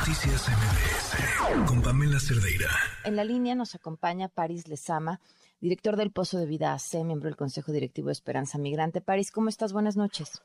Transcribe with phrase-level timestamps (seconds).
[0.00, 2.70] Noticias MBS con Pamela Cerdeira.
[3.04, 5.20] En la línea nos acompaña Paris Lezama,
[5.60, 9.02] director del Pozo de Vida AC, miembro del Consejo Directivo de Esperanza Migrante.
[9.02, 9.74] Paris, ¿cómo estás?
[9.74, 10.42] Buenas noches.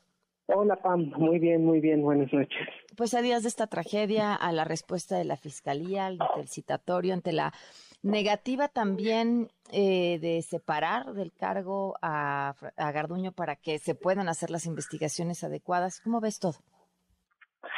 [0.48, 2.68] Hola Pam, muy bien, muy bien, buenas noches.
[2.98, 7.14] Pues a días de esta tragedia, a la respuesta de la Fiscalía, ante el citatorio,
[7.14, 7.54] ante la
[8.02, 14.50] negativa también eh, de separar del cargo a, a Garduño para que se puedan hacer
[14.50, 16.02] las investigaciones adecuadas.
[16.02, 16.56] ¿Cómo ves todo?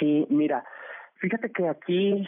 [0.00, 0.64] Sí, mira,
[1.18, 2.26] fíjate que aquí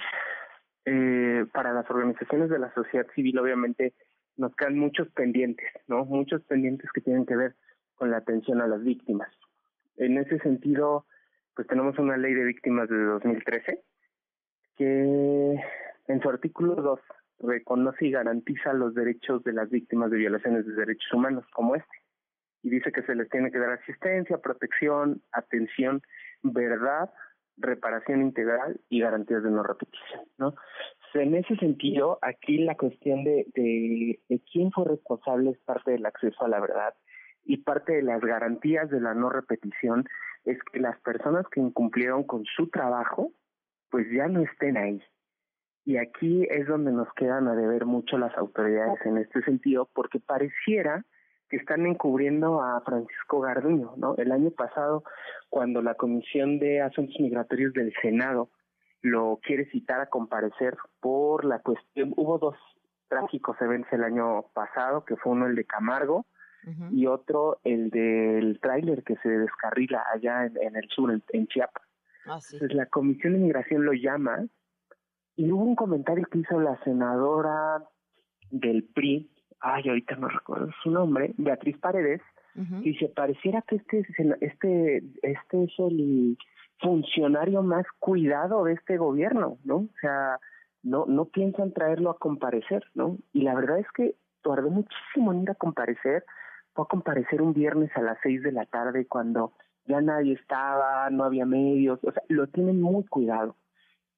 [0.84, 3.94] eh, para las organizaciones de la sociedad civil obviamente
[4.36, 6.04] nos quedan muchos pendientes, ¿no?
[6.04, 7.56] Muchos pendientes que tienen que ver
[7.94, 9.28] con la atención a las víctimas.
[9.96, 11.06] En ese sentido,
[11.54, 13.82] pues tenemos una ley de víctimas de 2013
[14.76, 15.60] que
[16.08, 17.00] en su artículo 2
[17.40, 21.96] reconoce y garantiza los derechos de las víctimas de violaciones de derechos humanos como este.
[22.62, 26.02] Y dice que se les tiene que dar asistencia, protección, atención,
[26.42, 27.10] verdad,
[27.60, 30.54] reparación integral y garantías de no repetición, ¿no?
[31.14, 36.44] En ese sentido, aquí la cuestión de, de, quién fue responsable es parte del acceso
[36.44, 36.94] a la verdad
[37.44, 40.06] y parte de las garantías de la no repetición
[40.44, 43.32] es que las personas que incumplieron con su trabajo,
[43.90, 45.02] pues ya no estén ahí.
[45.84, 50.20] Y aquí es donde nos quedan a deber mucho las autoridades en este sentido, porque
[50.20, 51.04] pareciera
[51.50, 54.14] que están encubriendo a Francisco Garduño, ¿no?
[54.16, 55.02] El año pasado,
[55.48, 58.48] cuando la Comisión de Asuntos Migratorios del Senado
[59.02, 62.54] lo quiere citar a comparecer por la cuestión, hubo dos
[63.08, 66.24] trágicos eventos el año pasado, que fue uno el de Camargo
[66.92, 71.82] y otro el del tráiler que se descarrila allá en, el sur, en, Chiapas.
[72.26, 72.56] Ah, sí.
[72.56, 74.46] Entonces la Comisión de Migración lo llama
[75.36, 77.82] y hubo un comentario que hizo la senadora
[78.50, 79.30] del PRI,
[79.60, 82.20] ay, ahorita no recuerdo su nombre, Beatriz Paredes,
[82.82, 84.04] y se pareciera que este,
[84.40, 86.36] este, este es el
[86.80, 89.76] funcionario más cuidado de este gobierno, ¿no?
[89.76, 90.38] O sea,
[90.82, 93.18] no, no piensan traerlo a comparecer, ¿no?
[93.32, 96.24] Y la verdad es que tardó muchísimo en ir a comparecer,
[96.74, 99.52] fue a comparecer un viernes a las seis de la tarde cuando
[99.86, 103.56] ya nadie estaba, no había medios, o sea, lo tienen muy cuidado.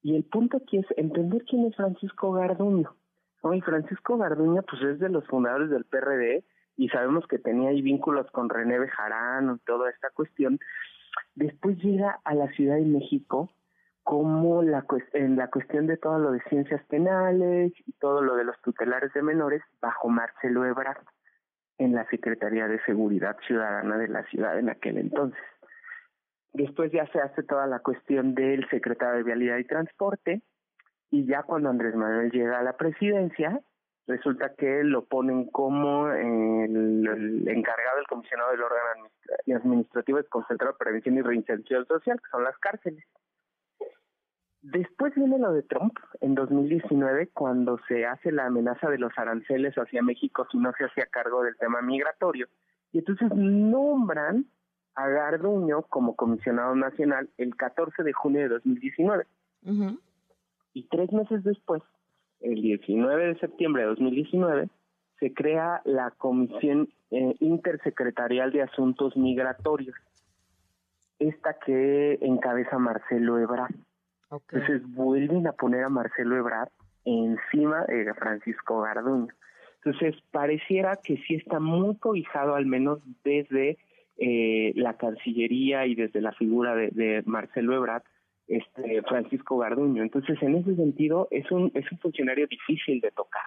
[0.03, 2.95] Y el punto aquí es entender quién es Francisco Garduño.
[3.43, 3.61] ¿No?
[3.61, 6.45] Francisco Garduño, pues es de los fundadores del PRD
[6.77, 10.59] y sabemos que tenía ahí vínculos con René Bejarano y toda esta cuestión.
[11.35, 13.51] Después llega a la Ciudad de México
[14.03, 18.45] como la en la cuestión de todo lo de ciencias penales y todo lo de
[18.45, 21.05] los tutelares de menores bajo Marcelo Ebrard
[21.79, 25.43] en la Secretaría de Seguridad Ciudadana de la ciudad en aquel entonces.
[26.53, 30.43] Después ya se hace toda la cuestión del secretario de Vialidad y Transporte
[31.13, 33.61] y ya cuando Andrés Manuel llega a la presidencia,
[34.07, 39.11] resulta que lo ponen como el, encargado del comisionado del órgano
[39.55, 43.05] administrativo de concentrado prevención y reinserción social, que son las cárceles.
[44.63, 49.75] Después viene lo de Trump en 2019, cuando se hace la amenaza de los aranceles
[49.75, 52.49] hacia México si no se hacía cargo del tema migratorio.
[52.93, 54.47] Y entonces nombran
[54.95, 59.27] a Garduño como comisionado nacional el 14 de junio de 2019.
[60.75, 61.83] Y tres meses después,
[62.41, 64.69] el 19 de septiembre de 2019,
[65.21, 69.95] se crea la Comisión eh, Intersecretarial de Asuntos Migratorios,
[71.19, 73.75] esta que encabeza Marcelo Ebrard.
[74.31, 76.71] Entonces vuelven a poner a Marcelo Ebrard
[77.05, 79.29] encima de Francisco Garduño.
[79.85, 83.79] Entonces pareciera que sí está muy cobijado, al menos desde
[84.17, 88.03] eh, la Cancillería y desde la figura de, Marcelo Ebrard,
[88.57, 90.03] este Francisco Garduño.
[90.03, 93.47] Entonces, en ese sentido, es un, es un funcionario difícil de tocar,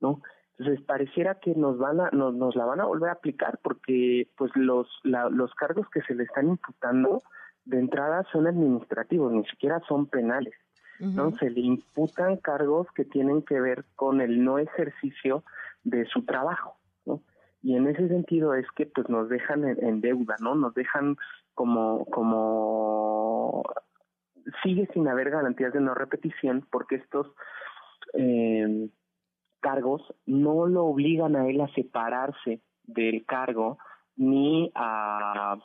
[0.00, 0.22] ¿no?
[0.58, 4.28] Entonces, pareciera que nos van a, nos, nos la van a volver a aplicar porque,
[4.36, 7.22] pues, los, los cargos que se le están imputando
[7.64, 10.54] de entrada son administrativos, ni siquiera son penales,
[10.98, 11.34] ¿no?
[11.38, 15.44] Se le imputan cargos que tienen que ver con el no ejercicio
[15.82, 16.76] de su trabajo,
[17.06, 17.22] ¿no?
[17.62, 20.54] y en ese sentido es que pues nos dejan en, deuda, ¿no?
[20.54, 21.16] Nos dejan
[21.54, 23.62] como como
[24.62, 27.26] sigue sin haber garantías de no repetición porque estos
[28.14, 28.88] eh,
[29.60, 33.78] cargos no lo obligan a él a separarse del cargo
[34.16, 35.56] ni a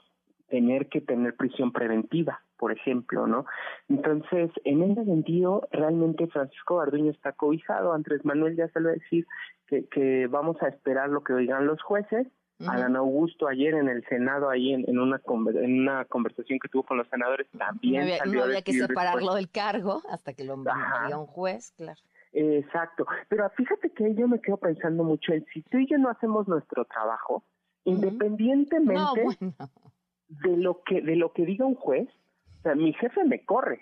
[0.47, 3.45] tener que tener prisión preventiva, por ejemplo, ¿no?
[3.89, 9.25] Entonces, en ese sentido, realmente Francisco Garduño está cobijado, Andrés Manuel ya se lo decir
[9.67, 12.27] que, que vamos a esperar lo que digan los jueces,
[12.59, 15.19] Alan Augusto ayer en el Senado, ahí en, una
[15.55, 18.73] en una conversación que tuvo con los senadores, también no había, salió no había que
[18.73, 21.99] separarlo del cargo hasta que lo diga un juez, claro.
[22.31, 26.09] Exacto, pero fíjate que yo me quedo pensando mucho en si tú y yo no
[26.09, 27.43] hacemos nuestro trabajo,
[27.85, 29.27] independientemente
[30.27, 32.09] de lo que de lo que diga un juez,
[32.59, 33.79] o sea, mi jefe me corre.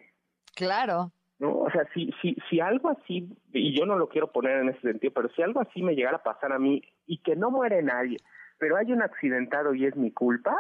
[0.56, 1.12] Claro.
[1.40, 1.60] ¿no?
[1.60, 4.82] O sea, si, si, si algo así, y yo no lo quiero poner en ese
[4.82, 7.82] sentido, pero si algo así me llegara a pasar a mí y que no muere
[7.82, 8.18] nadie,
[8.64, 10.56] pero hay un accidentado y es mi culpa,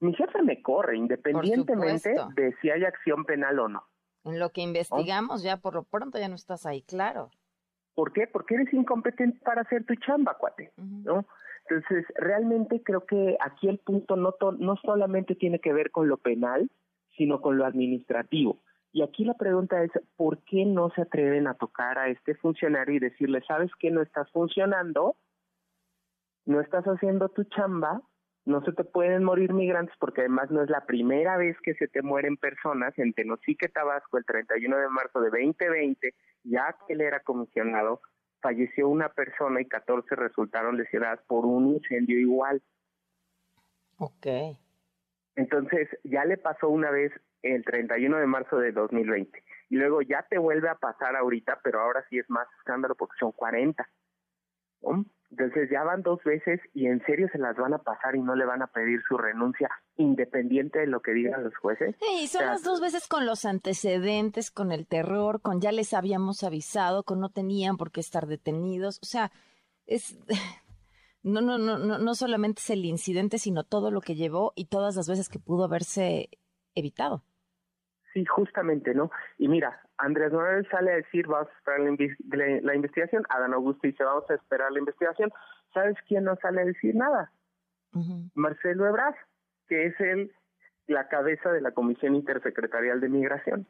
[0.00, 3.84] mi jefe me corre, independientemente de si hay acción penal o no.
[4.24, 7.30] En lo que investigamos, ya por lo pronto ya no estás ahí, claro.
[7.94, 8.26] ¿Por qué?
[8.26, 11.26] Porque eres incompetente para hacer tu chamba, cuate, ¿no?
[11.68, 16.16] Entonces, realmente creo que aquí el punto no, no solamente tiene que ver con lo
[16.16, 16.68] penal,
[17.16, 18.58] sino con lo administrativo.
[18.92, 22.96] Y aquí la pregunta es, ¿por qué no se atreven a tocar a este funcionario
[22.96, 25.14] y decirle, sabes que no estás funcionando,
[26.48, 28.00] no estás haciendo tu chamba,
[28.46, 31.88] no se te pueden morir migrantes porque además no es la primera vez que se
[31.88, 36.14] te mueren personas en Tenosique, Tabasco, el 31 de marzo de 2020,
[36.44, 38.00] ya que él era comisionado,
[38.40, 42.62] falleció una persona y 14 resultaron lesionadas por un incendio igual.
[43.98, 44.26] Ok.
[45.36, 47.12] Entonces, ya le pasó una vez
[47.42, 51.82] el 31 de marzo de 2020 y luego ya te vuelve a pasar ahorita, pero
[51.82, 53.86] ahora sí es más escándalo porque son 40.
[55.30, 58.34] Entonces ya van dos veces y en serio se las van a pasar y no
[58.34, 61.96] le van a pedir su renuncia independiente de lo que digan los jueces.
[62.00, 66.44] Sí, son las dos veces con los antecedentes, con el terror, con ya les habíamos
[66.44, 68.98] avisado, con no tenían por qué estar detenidos.
[69.02, 69.30] O sea,
[69.86, 70.18] es
[71.22, 74.66] no, no, no, no, no solamente es el incidente, sino todo lo que llevó y
[74.66, 76.30] todas las veces que pudo haberse
[76.74, 77.22] evitado.
[78.14, 79.10] Sí, justamente, ¿no?
[79.36, 81.80] Y mira, Andrés Manuel sale a decir, vamos a esperar
[82.62, 85.30] la, investigación, Adán Augusto dice, vamos a esperar la investigación.
[85.74, 87.32] ¿Sabes quién no sale a decir nada?
[88.34, 89.16] Marcelo Ebrard,
[89.66, 90.32] que es el
[90.86, 93.66] la cabeza de la Comisión Intersecretarial de Migración,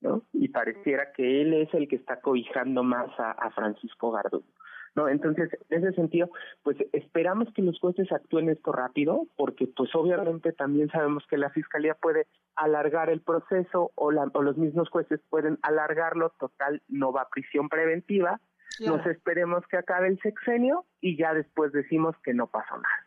[0.00, 0.22] ¿no?
[0.32, 4.55] Y pareciera que él es el que está cobijando más a, a Francisco Garduño.
[4.96, 5.08] ¿No?
[5.08, 6.30] Entonces, en ese sentido,
[6.64, 11.50] pues esperamos que los jueces actúen esto rápido, porque pues obviamente también sabemos que la
[11.50, 12.26] Fiscalía puede
[12.56, 17.68] alargar el proceso o, o los mismos jueces pueden alargarlo, total, no va a prisión
[17.68, 18.40] preventiva,
[18.80, 23.06] nos esperemos que acabe el sexenio y ya después decimos que no pasó nada.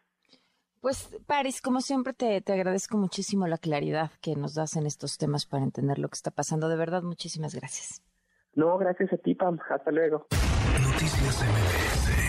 [0.82, 5.18] Pues, Paris, como siempre, te, te agradezco muchísimo la claridad que nos das en estos
[5.18, 6.70] temas para entender lo que está pasando.
[6.70, 8.02] De verdad, muchísimas gracias.
[8.54, 9.60] No, gracias a ti, Pam.
[9.70, 10.28] Hasta luego.
[11.00, 12.29] Noticias MBS